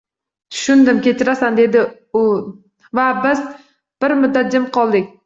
[0.53, 1.01] Tushundim.
[1.07, 1.83] Kechirasan,– dedi
[2.21, 2.23] u
[3.01, 3.45] va biz
[4.05, 5.15] bir muddat jim qoldik.